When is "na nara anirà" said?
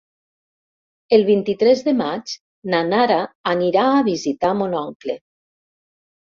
2.75-3.85